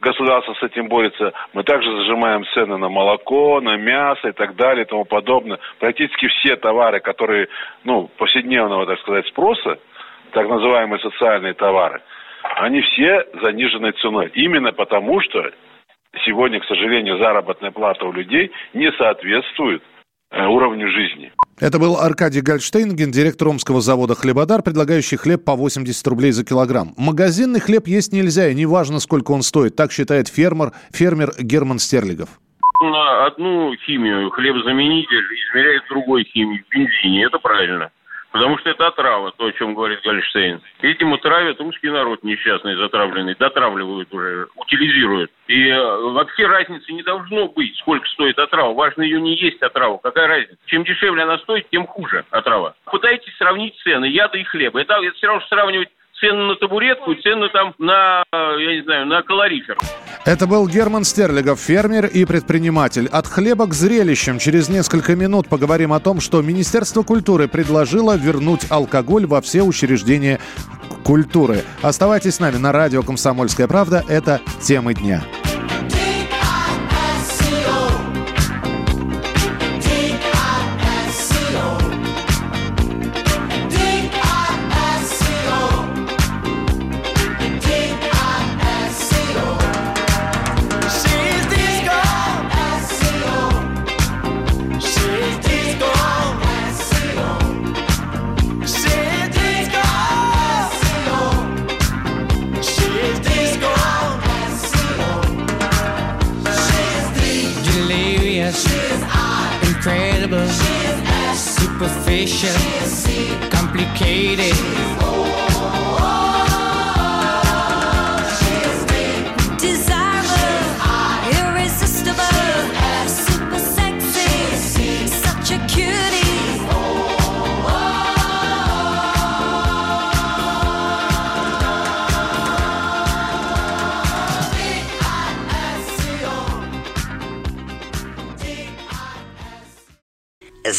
государство 0.01 0.53
с 0.53 0.63
этим 0.63 0.87
борется. 0.87 1.33
Мы 1.53 1.63
также 1.63 1.89
зажимаем 1.97 2.45
цены 2.53 2.77
на 2.77 2.89
молоко, 2.89 3.61
на 3.61 3.77
мясо 3.77 4.29
и 4.29 4.31
так 4.31 4.55
далее 4.55 4.85
и 4.85 4.87
тому 4.87 5.05
подобное. 5.05 5.59
Практически 5.79 6.27
все 6.27 6.55
товары, 6.55 6.99
которые, 6.99 7.47
ну, 7.83 8.09
повседневного, 8.17 8.85
так 8.85 8.99
сказать, 8.99 9.27
спроса, 9.27 9.79
так 10.31 10.47
называемые 10.47 10.99
социальные 10.99 11.53
товары, 11.53 12.01
они 12.55 12.81
все 12.81 13.25
занижены 13.41 13.91
ценой. 13.91 14.31
Именно 14.33 14.71
потому, 14.71 15.21
что 15.21 15.51
сегодня, 16.25 16.59
к 16.59 16.65
сожалению, 16.65 17.17
заработная 17.17 17.71
плата 17.71 18.05
у 18.05 18.11
людей 18.11 18.51
не 18.73 18.91
соответствует 18.93 19.83
уровню 20.31 20.87
жизни. 20.89 21.31
Это 21.59 21.77
был 21.77 21.97
Аркадий 21.97 22.41
Гольштейн, 22.41 22.95
гендиректор 22.95 23.49
Омского 23.49 23.81
завода 23.81 24.15
«Хлебодар», 24.15 24.61
предлагающий 24.61 25.17
хлеб 25.17 25.43
по 25.43 25.55
80 25.55 26.07
рублей 26.07 26.31
за 26.31 26.45
килограмм. 26.45 26.93
Магазинный 26.97 27.59
хлеб 27.59 27.87
есть 27.87 28.13
нельзя, 28.13 28.47
и 28.47 28.55
неважно, 28.55 28.99
сколько 28.99 29.31
он 29.31 29.41
стоит. 29.41 29.75
Так 29.75 29.91
считает 29.91 30.29
фермер, 30.29 30.71
фермер 30.91 31.31
Герман 31.37 31.79
Стерлигов. 31.79 32.29
на 32.81 33.25
одну 33.25 33.75
химию, 33.85 34.29
хлебозаменитель, 34.29 35.25
измеряет 35.35 35.83
другой 35.89 36.23
химией 36.23 36.63
в 36.63 36.73
бензине. 36.73 37.25
Это 37.25 37.39
правильно. 37.39 37.91
Потому 38.31 38.57
что 38.59 38.69
это 38.69 38.87
отрава, 38.87 39.31
то, 39.31 39.45
о 39.45 39.51
чем 39.53 39.73
говорит 39.73 40.01
Гальштейн. 40.03 40.61
Этим 40.81 41.17
травят 41.17 41.59
русский 41.59 41.89
народ 41.89 42.23
несчастный, 42.23 42.75
затравленный, 42.75 43.35
дотравливают 43.35 44.13
уже, 44.13 44.47
утилизируют. 44.55 45.31
И 45.47 45.67
э, 45.67 45.97
вообще 46.11 46.45
разницы 46.45 46.91
не 46.91 47.01
должно 47.01 47.47
быть, 47.47 47.75
сколько 47.77 48.07
стоит 48.09 48.37
отрава. 48.37 48.73
Важно 48.73 49.01
ее 49.01 49.19
не 49.19 49.35
есть 49.35 49.61
отраву. 49.63 49.97
Какая 49.97 50.27
разница? 50.27 50.57
Чем 50.67 50.83
дешевле 50.83 51.23
она 51.23 51.39
стоит, 51.39 51.69
тем 51.69 51.87
хуже 51.87 52.23
отрава. 52.29 52.75
Пытайтесь 52.85 53.35
сравнить 53.37 53.75
цены 53.83 54.05
яда 54.05 54.37
и 54.37 54.43
хлеба. 54.43 54.79
Это, 54.79 54.95
это 55.01 55.15
все 55.15 55.27
равно 55.27 55.41
сравнивать 55.47 55.89
цену 56.19 56.47
на 56.47 56.55
табуретку 56.55 57.11
и 57.11 57.21
цену 57.21 57.49
там 57.49 57.73
на, 57.77 58.23
я 58.31 58.75
не 58.75 58.83
знаю, 58.83 59.05
на 59.07 59.21
калорифер. 59.23 59.77
Это 60.25 60.47
был 60.47 60.67
Герман 60.67 61.05
Стерлигов, 61.05 61.59
фермер 61.59 62.05
и 62.05 62.25
предприниматель. 62.25 63.07
От 63.07 63.25
хлеба 63.27 63.67
к 63.67 63.73
зрелищам. 63.73 64.37
Через 64.37 64.69
несколько 64.69 65.15
минут 65.15 65.47
поговорим 65.47 65.93
о 65.93 65.99
том, 65.99 66.19
что 66.19 66.41
Министерство 66.41 67.03
культуры 67.03 67.47
предложило 67.47 68.15
вернуть 68.15 68.69
алкоголь 68.69 69.25
во 69.25 69.41
все 69.41 69.63
учреждения 69.63 70.39
культуры. 71.03 71.63
Оставайтесь 71.81 72.35
с 72.35 72.39
нами 72.39 72.57
на 72.57 72.71
радио 72.71 73.01
«Комсомольская 73.01 73.67
правда». 73.67 74.03
Это 74.07 74.41
«Темы 74.61 74.93
дня». 74.93 75.23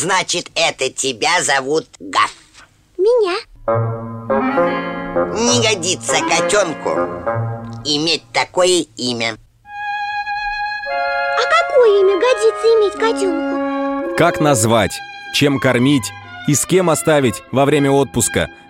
Значит, 0.00 0.50
это 0.54 0.88
тебя 0.88 1.42
зовут 1.42 1.86
Гаф. 1.98 2.32
Меня. 2.96 3.36
Не 5.34 5.62
годится 5.62 6.16
котенку 6.20 6.88
иметь 7.84 8.22
такое 8.32 8.86
имя. 8.96 9.36
А 11.36 11.42
какое 11.42 12.00
имя 12.00 12.18
годится 12.18 12.66
иметь 12.78 12.94
котенку? 12.94 14.16
Как 14.16 14.40
назвать, 14.40 14.98
чем 15.34 15.60
кормить 15.60 16.10
и 16.48 16.54
с 16.54 16.64
кем 16.64 16.88
оставить 16.88 17.42
во 17.52 17.66
время 17.66 17.90
отпуска– 17.90 18.48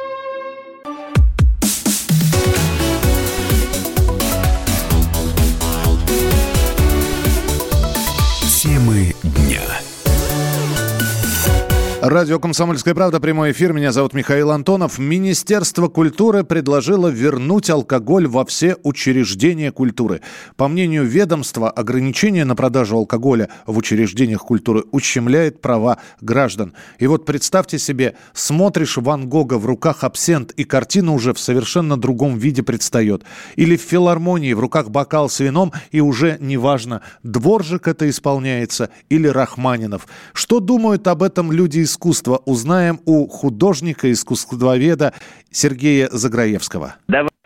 Радио 12.03 12.39
«Комсомольская 12.39 12.95
правда», 12.95 13.19
прямой 13.19 13.51
эфир. 13.51 13.73
Меня 13.73 13.91
зовут 13.91 14.15
Михаил 14.15 14.49
Антонов. 14.49 14.97
Министерство 14.97 15.87
культуры 15.87 16.43
предложило 16.43 17.09
вернуть 17.09 17.69
алкоголь 17.69 18.27
во 18.27 18.43
все 18.43 18.75
учреждения 18.81 19.71
культуры. 19.71 20.21
По 20.55 20.67
мнению 20.67 21.05
ведомства, 21.05 21.69
ограничение 21.69 22.43
на 22.43 22.55
продажу 22.55 22.97
алкоголя 22.97 23.49
в 23.67 23.77
учреждениях 23.77 24.41
культуры 24.41 24.83
ущемляет 24.91 25.61
права 25.61 25.99
граждан. 26.21 26.73
И 26.97 27.05
вот 27.05 27.23
представьте 27.25 27.77
себе, 27.77 28.15
смотришь 28.33 28.97
Ван 28.97 29.29
Гога 29.29 29.59
в 29.59 29.67
руках 29.67 30.03
абсент, 30.03 30.53
и 30.53 30.63
картина 30.63 31.13
уже 31.13 31.35
в 31.35 31.39
совершенно 31.39 31.97
другом 31.97 32.35
виде 32.35 32.63
предстает. 32.63 33.25
Или 33.57 33.77
в 33.77 33.81
филармонии 33.81 34.53
в 34.53 34.59
руках 34.59 34.89
бокал 34.89 35.29
с 35.29 35.39
вином, 35.39 35.71
и 35.91 36.01
уже 36.01 36.37
неважно, 36.39 37.03
Дворжик 37.21 37.87
это 37.87 38.09
исполняется 38.09 38.89
или 39.09 39.27
Рахманинов. 39.27 40.07
Что 40.33 40.59
думают 40.59 41.07
об 41.07 41.21
этом 41.21 41.51
люди 41.51 41.77
из 41.77 41.90
искусства 41.91 42.41
узнаем 42.45 42.99
у 43.05 43.27
художника, 43.27 44.11
искусствоведа 44.11 45.13
Сергея 45.51 46.09
Заграевского. 46.11 46.95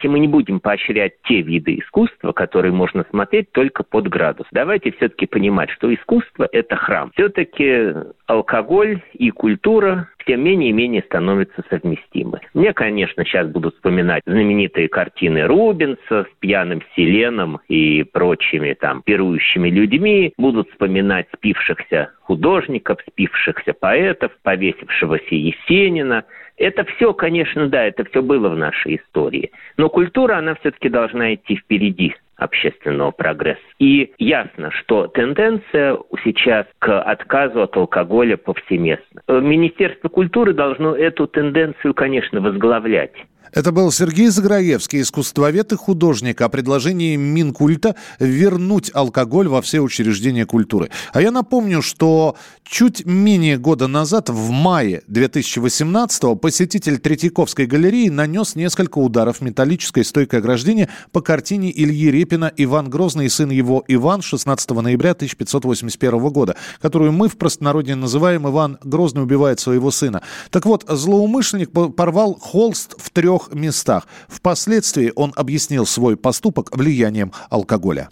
Давайте 0.06 0.10
мы 0.10 0.20
не 0.20 0.28
будем 0.28 0.60
поощрять 0.60 1.14
те 1.24 1.42
виды 1.42 1.80
искусства, 1.80 2.32
которые 2.32 2.72
можно 2.72 3.06
смотреть 3.10 3.52
только 3.52 3.84
под 3.84 4.08
градус. 4.08 4.46
Давайте 4.52 4.92
все-таки 4.92 5.26
понимать, 5.26 5.72
что 5.72 5.92
искусство– 5.92 6.48
это 6.52 6.76
храм. 6.76 7.10
Все-таки 7.16 7.92
алкоголь 8.28 9.02
и 9.14 9.32
культура 9.32 10.08
тем 10.26 10.44
менее 10.44 10.72
и 10.72 10.74
менее 10.74 11.04
становятся 11.04 11.64
совместимы. 11.70 12.40
Мне, 12.54 12.74
конечно, 12.74 13.24
сейчас 13.24 13.48
будут 13.48 13.76
вспоминать 13.76 14.24
знаменитые 14.26 14.90
картины 14.90 15.46
Рубенса 15.46 16.26
с 16.26 16.40
пьяным 16.40 16.82
Селеном 16.96 17.60
и 17.68 18.04
прочими 18.04 18.74
там 18.74 19.02
пирующими 19.04 19.70
людьми, 19.70 20.34
будут 20.38 20.70
вспоминать 20.72 21.28
спившихся 21.36 22.12
художников, 22.22 23.00
спившихся 23.08 23.74
поэтов, 23.74 24.32
повесившегося 24.42 25.36
Есенина. 25.36 26.26
Это 26.58 26.86
все, 26.86 27.14
конечно, 27.14 27.68
да, 27.68 27.84
это 27.84 28.06
все 28.06 28.22
было 28.22 28.50
в 28.50 28.58
нашей 28.58 28.98
истории. 28.98 29.52
Но 29.78 29.90
культура, 29.90 30.38
она 30.38 30.56
все-таки 30.56 30.90
должна 30.90 31.34
идти 31.34 31.58
впереди 31.58 32.16
общественного 32.38 33.12
прогресса. 33.12 33.62
И 33.80 34.12
ясно, 34.18 34.72
что 34.72 35.08
тенденция 35.08 35.98
сейчас 36.24 36.66
к 36.80 37.02
отказу 37.02 37.62
от 37.62 37.76
алкоголя 37.78 38.38
повсеместна. 38.38 39.22
Министерство 39.28 40.10
культуры 40.10 40.54
должно 40.54 40.96
эту 40.96 41.28
тенденцию, 41.28 41.94
конечно, 41.94 42.42
возглавлять. 42.42 43.14
Это 43.52 43.72
был 43.72 43.92
Сергей 43.92 44.28
Заграевский, 44.28 45.02
искусствовед 45.02 45.72
и 45.72 45.76
художник, 45.76 46.42
о 46.42 46.50
предложении 46.50 47.16
Минкульта 47.16 47.96
вернуть 48.20 48.92
алкоголь 48.94 49.48
во 49.48 49.62
все 49.62 49.80
учреждения 49.80 50.46
культуры. 50.46 50.90
А 51.14 51.22
я 51.22 51.32
напомню, 51.32 51.82
что 51.82 52.36
чуть 52.64 53.06
менее 53.06 53.58
года 53.58 53.88
назад, 53.88 54.30
в 54.30 54.50
мае 54.50 55.04
2018 55.08 56.40
посетитель 56.40 56.98
Третьяковской 56.98 57.66
галереи 57.66 58.10
нанес 58.10 58.56
несколько 58.56 58.98
ударов 58.98 59.42
металлической 59.42 60.04
стойкой 60.04 60.40
ограждения 60.40 60.90
по 61.12 61.22
картине 61.22 61.72
Ильи 61.72 62.12
Репина 62.12 62.52
«Иван 62.58 62.90
Грозный» 62.90 63.28
и 63.28 63.30
сын 63.30 63.50
его 63.50 63.84
Иван 63.88 64.22
16 64.22 64.70
ноября 64.72 65.12
1581 65.12 66.20
года, 66.30 66.56
которую 66.82 67.12
мы 67.12 67.30
в 67.30 67.38
простонародье 67.38 67.96
называем 67.96 68.48
«Иван 68.48 68.80
Грозный 68.84 69.24
убивает 69.24 69.60
своего 69.60 69.92
сына». 69.92 70.22
Так 70.50 70.66
вот, 70.66 70.86
злоумышленник 70.88 71.72
порвал 71.72 72.36
холст 72.40 72.96
в 72.98 73.10
трех 73.12 73.35
трех 73.36 73.54
местах. 73.54 74.08
Впоследствии 74.28 75.12
он 75.16 75.34
объяснил 75.36 75.86
свой 75.86 76.18
поступок 76.18 76.76
влиянием 76.76 77.32
алкоголя. 77.50 78.10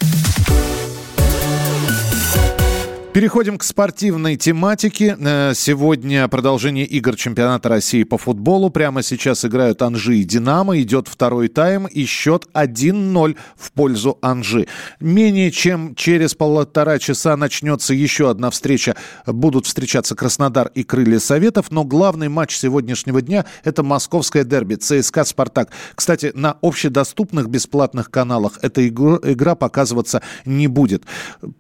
Переходим 3.13 3.59
к 3.59 3.63
спортивной 3.63 4.37
тематике. 4.37 5.15
Э, 5.19 5.53
сегодня 5.53 6.27
продолжение 6.27 6.83
игр 6.83 7.15
чемпионата 7.15 7.69
России 7.69 8.03
по 8.03 8.17
футболу. 8.17 8.71
Прямо 8.71 9.03
сейчас 9.03 9.45
играют 9.45 9.83
Анжи 9.83 10.17
и 10.17 10.23
Динамо. 10.23 10.81
Идет 10.81 11.07
второй 11.07 11.47
тайм 11.47 11.85
и 11.85 12.05
счет 12.05 12.47
1-0 12.55 13.37
в 13.55 13.71
пользу 13.73 14.17
Анжи. 14.23 14.65
Менее 14.99 15.51
чем 15.51 15.93
через 15.93 16.33
полтора 16.33 16.97
часа 16.97 17.37
начнется 17.37 17.93
еще 17.93 18.31
одна 18.31 18.49
встреча. 18.49 18.95
Будут 19.27 19.67
встречаться 19.67 20.15
Краснодар 20.15 20.71
и 20.73 20.83
Крылья 20.83 21.19
Советов. 21.19 21.69
Но 21.69 21.83
главный 21.83 22.29
матч 22.29 22.57
сегодняшнего 22.57 23.21
дня– 23.21 23.45
это 23.63 23.83
московское 23.83 24.43
дерби 24.43 24.73
ЦСКА 24.73 25.23
«Спартак». 25.23 25.69
Кстати, 25.93 26.31
на 26.33 26.57
общедоступных 26.63 27.47
бесплатных 27.47 28.09
каналах 28.09 28.57
эта 28.63 28.87
игра 28.87 29.53
показываться 29.53 30.23
не 30.45 30.65
будет. 30.65 31.03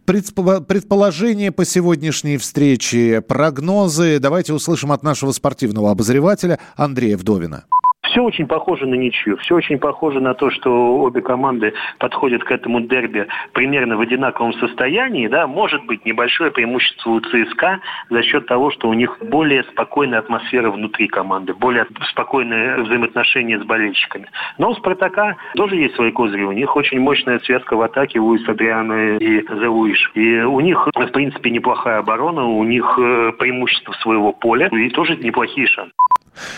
Предположение 0.05 1.42
Мнение 1.43 1.51
по 1.51 1.65
сегодняшней 1.65 2.37
встрече, 2.37 3.19
прогнозы. 3.19 4.17
Давайте 4.19 4.53
услышим 4.53 4.93
от 4.93 5.03
нашего 5.03 5.33
спортивного 5.33 5.91
обозревателя 5.91 6.57
Андрея 6.77 7.17
Вдовина 7.17 7.65
все 8.13 8.21
очень 8.21 8.45
похоже 8.45 8.85
на 8.85 8.93
ничью. 8.93 9.37
Все 9.37 9.55
очень 9.55 9.79
похоже 9.79 10.19
на 10.19 10.35
то, 10.35 10.51
что 10.51 10.97
обе 10.97 11.21
команды 11.21 11.73
подходят 11.97 12.43
к 12.43 12.51
этому 12.51 12.79
дерби 12.81 13.27
примерно 13.53 13.97
в 13.97 14.01
одинаковом 14.01 14.53
состоянии. 14.53 15.27
Да? 15.27 15.47
Может 15.47 15.83
быть 15.85 16.05
небольшое 16.05 16.51
преимущество 16.51 17.09
у 17.09 17.19
ЦСКА 17.19 17.79
за 18.11 18.21
счет 18.21 18.45
того, 18.45 18.69
что 18.69 18.87
у 18.87 18.93
них 18.93 19.17
более 19.19 19.63
спокойная 19.63 20.19
атмосфера 20.19 20.69
внутри 20.69 21.07
команды, 21.07 21.55
более 21.55 21.87
спокойные 22.11 22.83
взаимоотношения 22.83 23.59
с 23.59 23.63
болельщиками. 23.63 24.29
Но 24.59 24.69
у 24.69 24.75
«Спартака» 24.75 25.35
тоже 25.55 25.75
есть 25.77 25.95
свои 25.95 26.11
козыри. 26.11 26.43
У 26.43 26.51
них 26.51 26.75
очень 26.75 26.99
мощная 26.99 27.39
связка 27.39 27.75
в 27.75 27.81
атаке 27.81 28.19
Луис 28.19 28.47
Адриана 28.47 29.17
и 29.17 29.41
Зелуиш. 29.41 30.11
И 30.13 30.39
у 30.41 30.59
них, 30.59 30.87
в 30.93 31.07
принципе, 31.07 31.49
неплохая 31.49 31.97
оборона, 31.97 32.45
у 32.45 32.63
них 32.63 32.85
э, 32.99 33.31
преимущество 33.39 33.93
своего 33.93 34.33
поля 34.33 34.67
и 34.67 34.89
тоже 34.89 35.15
неплохие 35.15 35.65
шансы. 35.65 35.93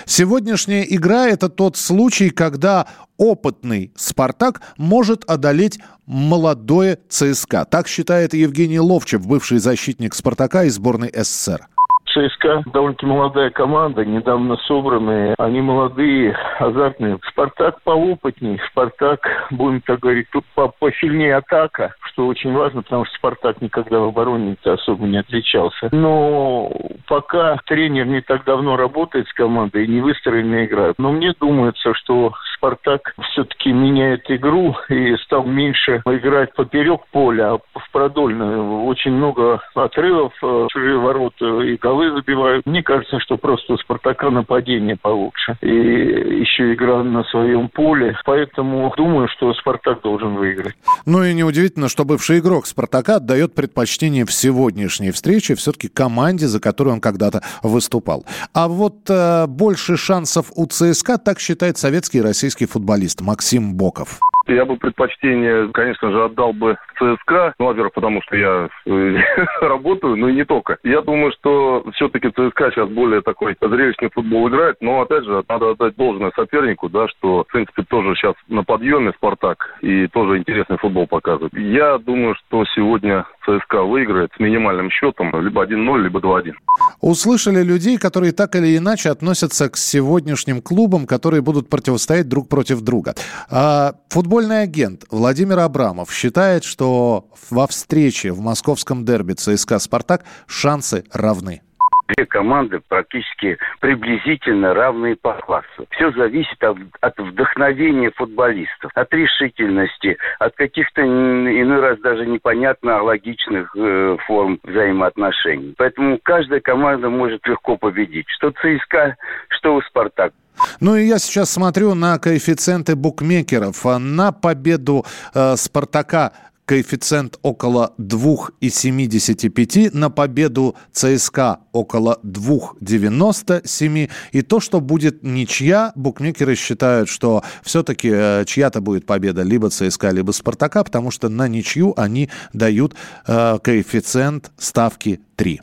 Сегодняшняя 0.06 0.84
игра– 0.88 1.28
это 1.30 1.50
тот 1.50 1.78
случай, 1.78 2.30
когда 2.30 2.88
опытный 3.18 3.92
«Спартак» 3.96 4.62
может 4.78 5.24
одолеть 5.30 5.80
молодое 6.06 7.00
ЦСКА. 7.10 7.66
Так 7.66 7.88
считает 7.88 8.34
Евгений 8.34 8.80
Ловчев, 8.80 9.26
бывший 9.26 9.60
защитник 9.60 10.14
«Спартака» 10.14 10.64
и 10.64 10.70
сборной 10.70 11.12
СССР. 11.14 11.68
ЦСКА 12.16 12.64
довольно-таки 12.72 13.06
молодая 13.06 13.50
команда, 13.50 14.06
недавно 14.06 14.56
собранные. 14.68 15.36
Они 15.38 15.60
молодые, 15.60 16.38
азартные. 16.60 17.20
Спартак 17.30 17.82
поопытней. 17.84 18.60
Спартак, 18.72 19.20
будем 19.52 19.82
так 19.82 20.00
говорить, 20.00 20.28
тут 20.32 20.46
посильнее 20.80 21.36
атака, 21.36 21.94
что 22.16 22.28
очень 22.28 22.54
важно, 22.54 22.82
потому 22.82 23.04
что 23.06 23.16
Спартак 23.16 23.62
никогда 23.62 24.00
в 24.00 24.06
обороне 24.06 24.56
особо 24.64 25.06
не 25.06 25.18
отличался. 25.18 25.90
Но 25.92 26.72
пока 27.08 27.58
тренер 27.66 28.06
не 28.06 28.22
так 28.22 28.46
давно 28.46 28.78
работает 28.78 29.28
с 29.28 29.34
командой 29.34 29.86
не 29.86 30.00
выстроена 30.00 30.66
игра. 30.66 30.94
Но 30.98 31.12
мне 31.12 31.34
думается, 31.38 31.94
что 31.94 32.32
Спартак 32.56 33.14
все-таки 33.32 33.72
меняет 33.72 34.30
игру 34.30 34.76
и 34.90 35.16
стал 35.26 35.46
меньше 35.46 36.02
играть 36.06 36.54
поперек 36.54 37.02
поля, 37.12 37.54
а 37.54 37.58
в 37.58 37.92
продольную. 37.92 38.86
Очень 38.86 39.12
много 39.12 39.62
отрывов, 39.76 40.34
э, 40.42 40.68
чужие 40.72 40.98
ворота 40.98 41.62
и 41.62 41.76
голы 41.78 42.12
забивают. 42.12 42.66
Мне 42.66 42.82
кажется, 42.82 43.20
что 43.20 43.38
просто 43.38 43.74
у 43.74 43.78
Спартака 43.78 44.30
нападение 44.30 44.96
получше. 44.96 45.58
И 45.62 45.68
еще 45.68 46.74
игра 46.74 47.04
на 47.04 47.24
своем 47.26 47.70
поле. 47.70 48.18
Поэтому 48.26 48.94
думаю, 48.98 49.28
что 49.28 49.54
Спартак 49.54 50.02
должен 50.02 50.36
выиграть. 50.36 50.76
Ну 51.06 51.24
и 51.24 51.34
неудивительно, 51.34 51.90
что 51.90 52.06
бывший 52.06 52.40
игрок 52.40 52.66
Спартака 52.66 53.18
отдает 53.18 53.54
предпочтение 53.54 54.26
в 54.26 54.32
сегодняшней 54.32 55.12
встрече 55.12 55.56
все-таки 55.56 55.88
команде, 55.88 56.48
за 56.48 56.60
которую 56.60 56.96
он 56.96 57.02
когда-то 57.02 57.42
выступал. 57.64 58.26
А 58.54 58.68
вот 58.68 59.10
э, 59.10 59.46
больше 59.48 59.98
шансов 59.98 60.52
у 60.56 60.66
ЦСКА, 60.66 61.18
так 61.18 61.40
считает 61.40 61.78
советский 61.78 62.20
и 62.20 62.22
российский 62.22 62.45
футболист 62.66 63.22
Максим 63.22 63.74
Боков. 63.74 64.20
Я 64.48 64.66
бы 64.66 64.78
предпочтение, 64.78 65.70
конечно 65.74 66.12
же, 66.12 66.24
отдал 66.24 66.54
бы 66.54 66.78
ЦСКА, 66.98 67.54
ну, 67.60 67.66
во-первых, 67.66 67.94
потому 67.94 68.22
что 68.24 68.36
я 68.36 68.70
э, 68.86 69.18
работаю, 69.62 70.16
но 70.16 70.30
и 70.30 70.36
не 70.36 70.46
только. 70.46 70.78
Я 70.84 71.02
думаю, 71.02 71.32
что 71.40 71.86
все-таки 71.96 72.30
ЦСКА 72.30 72.72
сейчас 72.72 72.90
более 72.90 73.22
такой 73.22 73.56
зрелищный 73.60 74.10
футбол 74.10 74.48
играет, 74.50 74.78
но, 74.82 75.02
опять 75.02 75.26
же, 75.26 75.44
надо 75.48 75.72
отдать 75.72 75.96
должное 75.96 76.32
сопернику, 76.36 76.90
да, 76.90 77.08
что, 77.08 77.44
в 77.44 77.52
принципе, 77.52 77.84
тоже 77.84 78.16
сейчас 78.16 78.36
на 78.48 78.64
подъеме 78.64 79.14
Спартак 79.14 79.78
и 79.82 80.08
тоже 80.08 80.38
интересный 80.38 80.78
футбол 80.78 81.08
показывает. 81.08 81.54
Я 81.54 81.98
думаю, 81.98 82.36
что 82.36 82.66
сегодня 82.76 83.26
ЦСКА 83.46 83.84
выиграет 83.84 84.32
с 84.36 84.40
минимальным 84.40 84.90
счетом 84.90 85.32
либо 85.42 85.66
1-0, 85.66 86.02
либо 86.02 86.20
2-1. 86.20 86.54
Услышали 87.02 87.64
людей, 87.64 87.98
которые 87.98 88.32
так 88.34 88.56
или 88.56 88.78
иначе 88.78 89.10
относятся 89.10 89.70
к 89.70 89.78
сегодняшним 89.78 90.62
клубам, 90.62 91.06
которые 91.06 91.42
будут 91.42 91.70
противостоять 91.70 92.28
друг 92.28 92.50
против 92.50 92.82
друга. 92.82 93.14
А, 93.50 93.94
футбольный 94.36 94.64
агент 94.64 95.04
Владимир 95.12 95.60
Абрамов 95.60 96.12
считает, 96.12 96.66
что 96.66 97.24
во 97.50 97.68
встрече 97.68 98.34
в 98.34 98.42
московском 98.42 99.06
дерби 99.06 99.32
ЦСКА 99.32 99.80
«Спартак» 99.80 100.26
шансы 100.46 101.06
равны 101.14 101.62
две 102.08 102.26
команды 102.26 102.82
практически 102.88 103.58
приблизительно 103.80 104.74
равные 104.74 105.16
по 105.16 105.34
классу. 105.34 105.88
Все 105.92 106.12
зависит 106.12 106.62
от, 106.64 106.78
от 107.02 107.18
вдохновения 107.18 108.12
футболистов, 108.12 108.92
от 108.94 109.14
решительности, 109.14 110.18
от 110.40 110.56
каких-то 110.56 111.02
иной 111.02 111.80
раз 111.80 112.00
даже 112.00 112.26
непонятно 112.26 113.02
логичных 113.02 113.76
э, 113.76 114.18
форм 114.28 114.60
взаимоотношений. 114.64 115.74
Поэтому 115.78 116.20
каждая 116.22 116.60
команда 116.60 117.10
может 117.10 117.46
легко 117.48 117.78
победить. 117.78 118.28
Что 118.30 118.52
ЦСКА, 118.52 119.16
что 119.50 119.76
у 119.76 119.82
«Спартак». 119.82 120.34
Ну 120.80 120.96
и 120.96 121.08
я 121.08 121.20
сейчас 121.20 121.50
смотрю 121.52 121.94
на 121.96 122.18
коэффициенты 122.20 122.96
букмекеров. 122.96 123.84
На 124.00 124.32
победу 124.32 125.06
э, 125.34 125.56
«Спартака» 125.58 126.32
коэффициент 126.66 127.40
около 127.42 127.94
2,75, 128.00 129.96
на 129.96 130.10
победу 130.10 130.76
ЦСКА 130.92 131.60
около 131.72 132.20
2,97. 132.24 134.10
И 134.32 134.42
то, 134.42 134.60
что 134.60 134.82
будет 134.82 135.24
ничья, 135.24 135.94
букмекеры 135.96 136.56
считают, 136.56 137.08
что 137.10 137.44
все-таки 137.64 138.10
э, 138.12 138.44
чья-то 138.46 138.82
будет 138.82 139.06
победа 139.06 139.44
либо 139.44 139.70
ЦСКА, 139.70 140.10
либо 140.10 140.32
Спартака, 140.32 140.84
потому 140.84 141.12
что 141.12 141.30
на 141.30 141.48
ничью 141.48 141.94
они 142.00 142.30
дают 142.54 142.96
э, 143.28 143.60
коэффициент 143.62 144.52
ставки 144.58 145.22
3. 145.36 145.62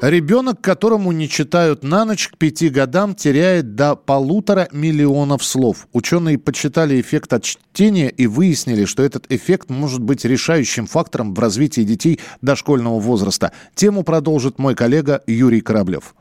Ребенок, 0.00 0.60
которому 0.60 1.10
не 1.10 1.28
читают 1.28 1.82
на 1.82 2.04
ночь, 2.04 2.28
к 2.28 2.36
пяти 2.36 2.68
годам 2.68 3.16
теряет 3.16 3.74
до 3.74 3.96
полутора 3.96 4.68
миллионов 4.70 5.42
слов. 5.42 5.88
Ученые 5.92 6.38
подсчитали 6.38 7.00
эффект 7.00 7.32
от 7.32 7.42
чтения 7.42 8.08
и 8.08 8.28
выяснили, 8.28 8.84
что 8.84 9.02
этот 9.02 9.26
эффект 9.28 9.70
может 9.70 10.00
быть 10.00 10.24
решающим 10.24 10.86
фактором 10.86 11.34
в 11.34 11.38
развитии 11.40 11.80
детей 11.80 12.20
дошкольного 12.42 13.00
возраста. 13.00 13.50
Тему 13.74 14.04
продолжит 14.04 14.60
мой 14.60 14.76
коллега 14.76 15.20
Юрий 15.26 15.62
Кораблев. 15.62 16.14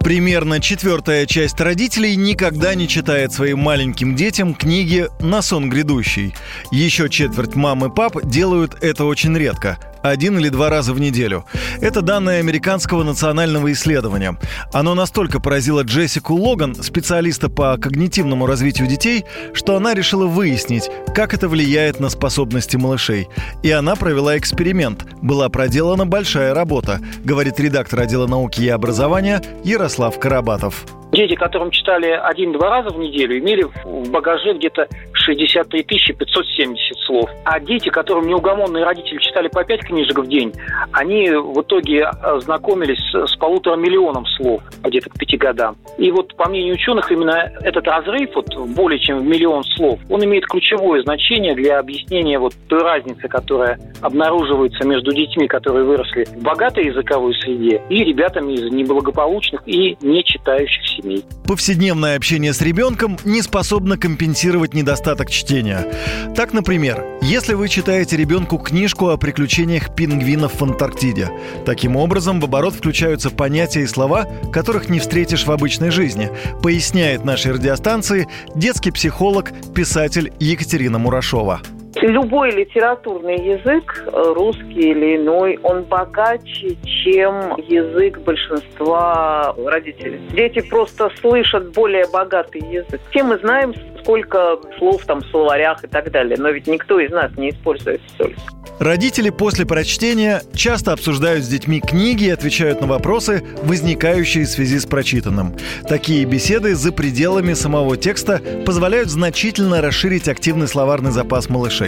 Примерно 0.00 0.60
четвертая 0.60 1.24
часть 1.24 1.58
родителей 1.58 2.14
никогда 2.16 2.74
не 2.74 2.86
читает 2.86 3.32
своим 3.32 3.60
маленьким 3.60 4.14
детям 4.14 4.54
книги 4.54 5.08
«На 5.20 5.40
сон 5.40 5.70
грядущий». 5.70 6.34
Еще 6.70 7.08
четверть 7.08 7.56
мам 7.56 7.86
и 7.86 7.92
пап 7.92 8.24
делают 8.24 8.76
это 8.82 9.04
очень 9.04 9.36
редко 9.36 9.78
один 10.02 10.38
или 10.38 10.48
два 10.48 10.70
раза 10.70 10.92
в 10.92 11.00
неделю. 11.00 11.44
Это 11.80 12.02
данные 12.02 12.40
американского 12.40 13.02
национального 13.02 13.72
исследования. 13.72 14.38
Оно 14.72 14.94
настолько 14.94 15.40
поразило 15.40 15.82
Джессику 15.82 16.34
Логан, 16.34 16.74
специалиста 16.74 17.48
по 17.48 17.76
когнитивному 17.76 18.46
развитию 18.46 18.88
детей, 18.88 19.24
что 19.52 19.76
она 19.76 19.94
решила 19.94 20.26
выяснить, 20.26 20.90
как 21.14 21.34
это 21.34 21.48
влияет 21.48 22.00
на 22.00 22.08
способности 22.08 22.76
малышей. 22.76 23.28
И 23.62 23.70
она 23.70 23.96
провела 23.96 24.36
эксперимент. 24.38 25.06
Была 25.22 25.48
проделана 25.48 26.06
большая 26.06 26.54
работа, 26.54 27.00
говорит 27.24 27.60
редактор 27.60 28.00
отдела 28.00 28.26
науки 28.26 28.62
и 28.62 28.68
образования 28.68 29.42
Ярослав 29.64 30.18
Карабатов. 30.18 30.84
Дети, 31.16 31.34
которым 31.34 31.70
читали 31.70 32.08
один-два 32.08 32.68
раза 32.68 32.90
в 32.90 32.98
неделю, 32.98 33.38
имели 33.38 33.62
в 33.62 34.10
багаже 34.10 34.52
где-то 34.52 34.86
63 35.14 35.82
570 35.82 36.98
слов. 37.06 37.30
А 37.42 37.58
дети, 37.58 37.88
которым 37.88 38.26
неугомонные 38.26 38.84
родители 38.84 39.16
читали 39.18 39.48
по 39.48 39.64
5 39.64 39.80
книжек 39.80 40.18
в 40.18 40.26
день, 40.26 40.52
они 40.92 41.30
в 41.30 41.62
итоге 41.62 42.10
знакомились 42.40 43.00
с 43.14 43.34
полутора 43.36 43.76
миллионом 43.76 44.26
слов 44.26 44.60
где-то 44.82 45.08
к 45.08 45.18
пяти 45.18 45.38
годам. 45.38 45.76
И 45.96 46.10
вот, 46.10 46.36
по 46.36 46.50
мнению 46.50 46.74
ученых, 46.74 47.10
именно 47.10 47.50
этот 47.62 47.86
разрыв, 47.88 48.34
вот 48.34 48.54
более 48.74 48.98
чем 48.98 49.20
в 49.20 49.24
миллион 49.24 49.64
слов, 49.64 49.98
он 50.10 50.22
имеет 50.22 50.44
ключевое 50.46 51.00
значение 51.02 51.54
для 51.54 51.78
объяснения 51.78 52.38
вот 52.38 52.52
той 52.68 52.82
разницы, 52.82 53.26
которая 53.26 53.78
обнаруживается 54.02 54.86
между 54.86 55.14
детьми, 55.14 55.48
которые 55.48 55.86
выросли 55.86 56.24
в 56.24 56.42
богатой 56.42 56.84
языковой 56.84 57.34
среде, 57.36 57.80
и 57.88 58.04
ребятами 58.04 58.52
из 58.52 58.70
неблагополучных 58.70 59.62
и 59.66 59.96
не 60.02 60.22
читающих 60.22 60.86
семей. 60.86 61.05
Детьми. 61.06 61.24
Повседневное 61.44 62.16
общение 62.16 62.52
с 62.52 62.60
ребенком 62.60 63.18
не 63.24 63.42
способно 63.42 63.96
компенсировать 63.96 64.74
недостаток 64.74 65.30
чтения. 65.30 65.86
Так, 66.34 66.52
например, 66.52 67.04
если 67.22 67.54
вы 67.54 67.68
читаете 67.68 68.16
ребенку 68.16 68.58
книжку 68.58 69.08
о 69.08 69.16
приключениях 69.16 69.94
пингвинов 69.94 70.60
в 70.60 70.64
Антарктиде, 70.64 71.30
таким 71.64 71.96
образом 71.96 72.40
в 72.40 72.44
оборот 72.44 72.74
включаются 72.74 73.30
понятия 73.30 73.82
и 73.82 73.86
слова, 73.86 74.26
которых 74.52 74.88
не 74.88 75.00
встретишь 75.00 75.46
в 75.46 75.50
обычной 75.50 75.90
жизни, 75.90 76.30
поясняет 76.62 77.24
нашей 77.24 77.52
радиостанции 77.52 78.28
детский 78.54 78.90
психолог, 78.90 79.52
писатель 79.74 80.32
Екатерина 80.40 80.98
Мурашова. 80.98 81.60
Любой 82.02 82.50
литературный 82.50 83.36
язык, 83.36 84.04
э, 84.06 84.32
русский 84.34 84.90
или 84.90 85.16
иной, 85.16 85.58
он 85.62 85.82
богаче, 85.84 86.76
чем 86.84 87.56
язык 87.68 88.18
большинства 88.18 89.54
родителей. 89.64 90.20
Дети 90.32 90.60
просто 90.60 91.10
слышат 91.20 91.72
более 91.72 92.06
богатый 92.12 92.60
язык. 92.60 93.00
Все 93.10 93.22
мы 93.22 93.38
знаем, 93.38 93.74
сколько 94.02 94.58
слов 94.78 95.04
там 95.06 95.20
в 95.20 95.26
словарях 95.26 95.82
и 95.84 95.86
так 95.86 96.10
далее, 96.10 96.36
но 96.38 96.50
ведь 96.50 96.66
никто 96.66 97.00
из 97.00 97.10
нас 97.10 97.34
не 97.36 97.50
использует 97.50 98.00
столько. 98.14 98.40
Родители 98.78 99.30
после 99.30 99.64
прочтения 99.64 100.42
часто 100.54 100.92
обсуждают 100.92 101.44
с 101.44 101.48
детьми 101.48 101.80
книги 101.80 102.24
и 102.24 102.30
отвечают 102.30 102.82
на 102.82 102.86
вопросы, 102.86 103.42
возникающие 103.62 104.44
в 104.44 104.48
связи 104.48 104.78
с 104.78 104.84
прочитанным. 104.84 105.54
Такие 105.88 106.26
беседы 106.26 106.74
за 106.74 106.92
пределами 106.92 107.54
самого 107.54 107.96
текста 107.96 108.40
позволяют 108.66 109.08
значительно 109.08 109.80
расширить 109.80 110.28
активный 110.28 110.68
словарный 110.68 111.10
запас 111.10 111.48
малышей. 111.48 111.85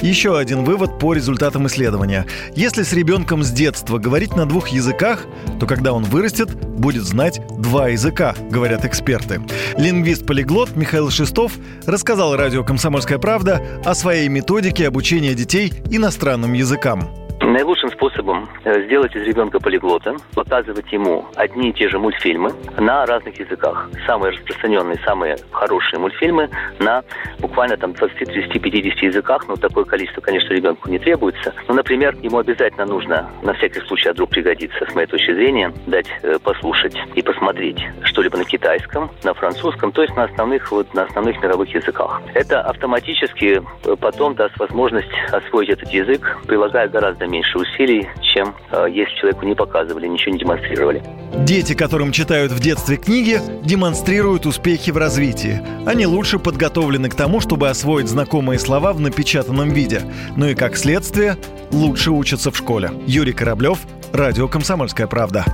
Еще 0.00 0.38
один 0.38 0.64
вывод 0.64 0.98
по 0.98 1.14
результатам 1.14 1.66
исследования. 1.66 2.26
Если 2.54 2.82
с 2.82 2.92
ребенком 2.92 3.42
с 3.42 3.50
детства 3.50 3.98
говорить 3.98 4.36
на 4.36 4.46
двух 4.46 4.68
языках, 4.68 5.26
то 5.58 5.66
когда 5.66 5.92
он 5.92 6.04
вырастет, 6.04 6.54
будет 6.54 7.04
знать 7.04 7.40
два 7.58 7.88
языка, 7.88 8.34
говорят 8.50 8.84
эксперты. 8.84 9.40
Лингвист-полиглот 9.78 10.76
Михаил 10.76 11.10
Шестов 11.10 11.52
рассказал 11.86 12.36
радио 12.36 12.62
«Комсомольская 12.64 13.18
правда» 13.18 13.62
о 13.84 13.94
своей 13.94 14.28
методике 14.28 14.86
обучения 14.86 15.34
детей 15.34 15.72
иностранным 15.90 16.52
языкам. 16.52 17.23
Наилучшим 17.44 17.90
способом 17.90 18.48
э, 18.64 18.86
сделать 18.86 19.14
из 19.14 19.22
ребенка 19.22 19.60
полиглота, 19.60 20.16
показывать 20.34 20.90
ему 20.90 21.26
одни 21.36 21.68
и 21.68 21.72
те 21.74 21.90
же 21.90 21.98
мультфильмы 21.98 22.52
на 22.78 23.04
разных 23.04 23.38
языках. 23.38 23.90
Самые 24.06 24.32
распространенные, 24.32 24.98
самые 25.04 25.36
хорошие 25.52 26.00
мультфильмы 26.00 26.48
на 26.78 27.04
буквально 27.40 27.76
там 27.76 27.92
20, 27.92 28.16
30, 28.16 28.62
50 28.62 29.02
языках. 29.02 29.46
Но 29.46 29.56
такое 29.56 29.84
количество, 29.84 30.22
конечно, 30.22 30.54
ребенку 30.54 30.88
не 30.88 30.98
требуется. 30.98 31.52
Но, 31.68 31.74
например, 31.74 32.16
ему 32.22 32.38
обязательно 32.38 32.86
нужно, 32.86 33.30
на 33.42 33.52
всякий 33.52 33.80
случай, 33.80 34.08
а 34.08 34.14
вдруг 34.14 34.30
пригодится, 34.30 34.86
с 34.90 34.94
моей 34.94 35.06
точки 35.06 35.34
зрения, 35.34 35.70
дать 35.86 36.08
э, 36.22 36.38
послушать 36.42 36.96
и 37.14 37.20
посмотреть 37.20 37.78
что-либо 38.04 38.38
на 38.38 38.44
китайском, 38.44 39.10
на 39.22 39.34
французском, 39.34 39.92
то 39.92 40.02
есть 40.02 40.16
на 40.16 40.24
основных, 40.24 40.72
вот, 40.72 40.92
на 40.94 41.02
основных 41.02 41.42
мировых 41.42 41.74
языках. 41.74 42.22
Это 42.32 42.62
автоматически 42.62 43.62
э, 43.84 43.96
потом 44.00 44.34
даст 44.34 44.56
возможность 44.58 45.12
освоить 45.30 45.68
этот 45.68 45.90
язык, 45.90 46.38
прилагая 46.46 46.88
гораздо 46.88 47.26
меньше 47.34 47.58
усилий, 47.58 48.08
чем 48.22 48.54
э, 48.70 48.86
если 48.90 49.14
человеку 49.16 49.46
не 49.46 49.54
показывали, 49.54 50.06
ничего 50.06 50.32
не 50.32 50.38
демонстрировали. 50.38 51.02
Дети, 51.44 51.74
которым 51.74 52.12
читают 52.12 52.52
в 52.52 52.60
детстве 52.60 52.96
книги, 52.96 53.40
демонстрируют 53.62 54.46
успехи 54.46 54.90
в 54.90 54.96
развитии. 54.96 55.60
Они 55.86 56.06
лучше 56.06 56.38
подготовлены 56.38 57.08
к 57.08 57.14
тому, 57.14 57.40
чтобы 57.40 57.68
освоить 57.68 58.08
знакомые 58.08 58.58
слова 58.58 58.92
в 58.92 59.00
напечатанном 59.00 59.70
виде. 59.70 60.02
Ну 60.36 60.46
и, 60.46 60.54
как 60.54 60.76
следствие, 60.76 61.36
лучше 61.72 62.12
учатся 62.12 62.50
в 62.50 62.56
школе. 62.56 62.90
Юрий 63.06 63.32
Кораблев, 63.32 63.78
Радио 64.12 64.46
«Комсомольская 64.46 65.08
правда». 65.08 65.44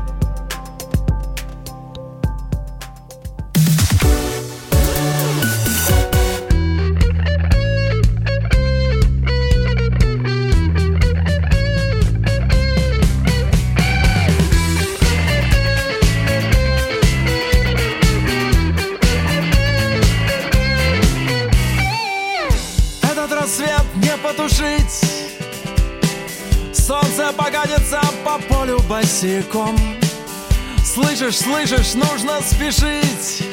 Босиком 29.50 29.76
Слышишь, 30.84 31.38
слышишь, 31.38 31.94
нужно 31.94 32.40
спешить. 32.42 33.44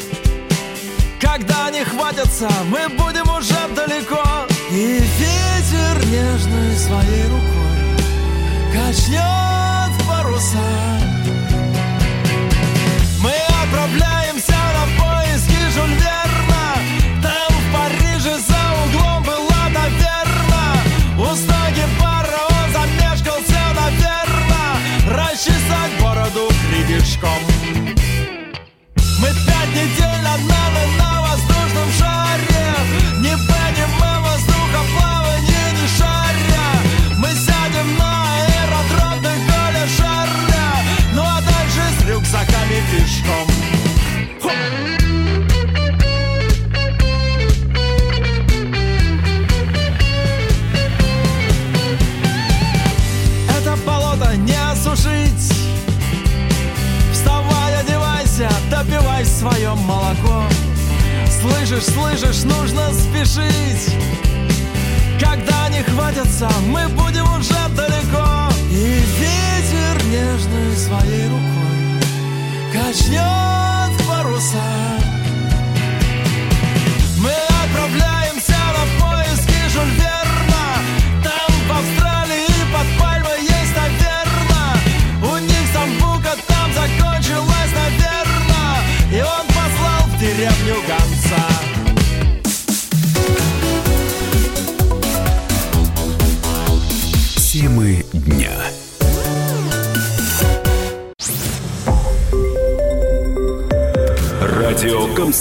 Когда 1.19 1.67
они 1.67 1.83
хватятся, 1.83 2.49
мы 2.65 2.89
будем 2.89 3.29
уже 3.29 3.55
далеко. 3.75 4.23
И 4.71 4.99
ветер 4.99 6.05
нежной 6.07 6.75
своей 6.75 7.23
рукой 7.23 8.73
Качнет 8.73 10.07
паруса 10.07 11.16